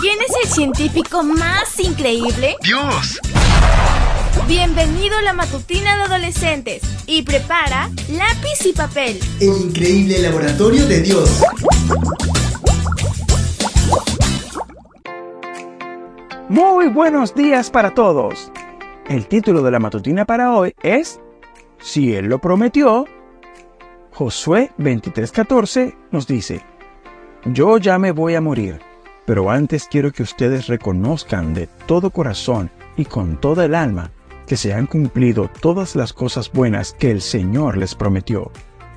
[0.00, 2.56] ¿Quién es el científico más increíble?
[2.62, 3.20] ¡Dios!
[4.48, 9.20] Bienvenido a la matutina de adolescentes y prepara lápiz y papel.
[9.40, 11.42] El increíble laboratorio de Dios.
[16.48, 18.50] Muy buenos días para todos.
[19.06, 21.20] El título de la matutina para hoy es
[21.78, 23.04] Si Él lo prometió.
[24.12, 26.64] Josué 23:14 nos dice,
[27.44, 28.80] Yo ya me voy a morir,
[29.30, 34.10] pero antes quiero que ustedes reconozcan de todo corazón y con toda el alma
[34.44, 38.50] que se han cumplido todas las cosas buenas que el Señor les prometió.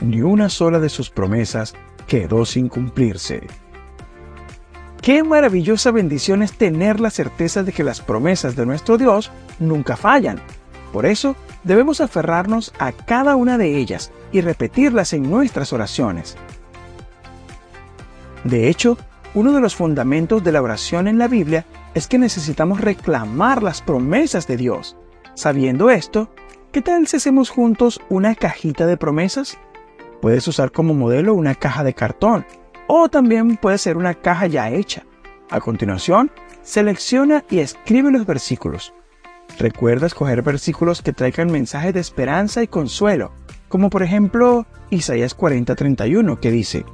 [0.00, 1.74] Ni una sola de sus promesas
[2.06, 3.46] quedó sin cumplirse.
[5.02, 9.94] Qué maravillosa bendición es tener la certeza de que las promesas de nuestro Dios nunca
[9.94, 10.40] fallan.
[10.90, 16.38] Por eso debemos aferrarnos a cada una de ellas y repetirlas en nuestras oraciones.
[18.44, 18.96] De hecho,
[19.34, 23.82] uno de los fundamentos de la oración en la Biblia es que necesitamos reclamar las
[23.82, 24.96] promesas de Dios.
[25.34, 26.30] Sabiendo esto,
[26.70, 29.58] ¿qué tal si hacemos juntos una cajita de promesas?
[30.22, 32.46] Puedes usar como modelo una caja de cartón
[32.86, 35.04] o también puede ser una caja ya hecha.
[35.50, 36.30] A continuación,
[36.62, 38.94] selecciona y escribe los versículos.
[39.58, 43.32] Recuerda escoger versículos que traigan mensajes de esperanza y consuelo,
[43.68, 46.84] como por ejemplo Isaías 40:31 que dice,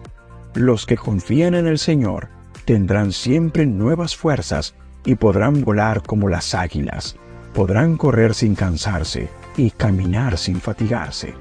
[0.54, 2.28] Los que confían en el Señor
[2.64, 7.16] tendrán siempre nuevas fuerzas y podrán volar como las águilas
[7.52, 11.34] podrán correr sin cansarse y caminar sin fatigarse.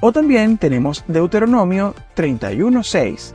[0.00, 3.32] O también tenemos Deuteronomio 31.6.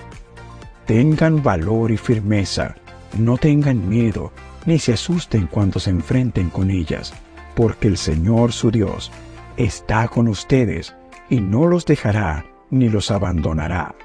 [0.86, 2.76] Tengan valor y firmeza,
[3.18, 4.32] no tengan miedo,
[4.66, 7.14] ni se asusten cuando se enfrenten con ellas,
[7.56, 9.12] porque el Señor su Dios
[9.58, 10.94] está con ustedes
[11.30, 13.96] y no los dejará ni los abandonará.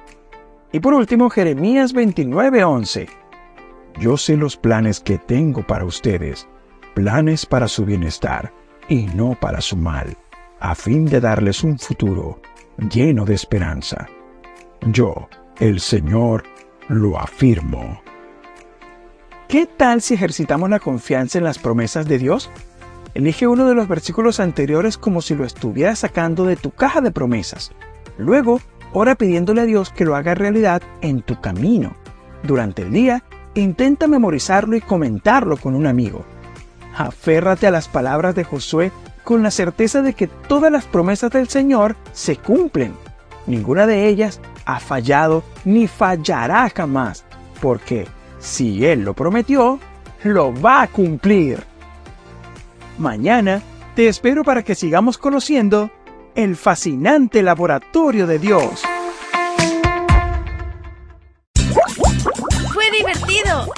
[0.73, 3.09] Y por último, Jeremías 29:11.
[4.01, 6.49] Yo sé los planes que tengo para ustedes,
[6.95, 8.53] planes para su bienestar
[8.89, 10.17] y no para su mal,
[10.61, 12.41] a fin de darles un futuro
[12.91, 14.09] lleno de esperanza.
[14.87, 15.29] Yo,
[15.61, 16.45] el Señor,
[16.89, 18.01] lo afirmo.
[19.47, 22.51] ¿Qué tal si ejercitamos la confianza en las promesas de Dios?
[23.13, 27.11] Elige uno de los versículos anteriores como si lo estuvieras sacando de tu caja de
[27.11, 27.73] promesas.
[28.17, 28.61] Luego,
[28.93, 31.95] ora pidiéndole a Dios que lo haga realidad en tu camino.
[32.43, 33.23] Durante el día,
[33.55, 36.25] intenta memorizarlo y comentarlo con un amigo.
[36.97, 38.93] Aférrate a las palabras de Josué
[39.25, 42.95] con la certeza de que todas las promesas del Señor se cumplen.
[43.47, 47.25] Ninguna de ellas ha fallado ni fallará jamás,
[47.61, 48.07] porque
[48.39, 49.79] si Él lo prometió,
[50.25, 51.63] lo va a cumplir.
[52.99, 53.63] Mañana
[53.95, 55.91] te espero para que sigamos conociendo
[56.35, 58.83] el fascinante laboratorio de Dios.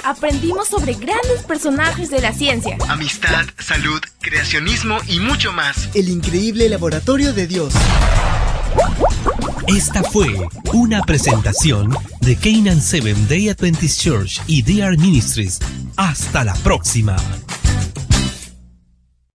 [0.05, 2.77] aprendimos sobre grandes personajes de la ciencia.
[2.89, 5.89] Amistad, salud, creacionismo y mucho más.
[5.95, 7.73] El increíble laboratorio de Dios.
[9.67, 15.59] Esta fue una presentación de Canaan Seven Day Adventist Church y DR Ministries.
[15.97, 17.15] Hasta la próxima.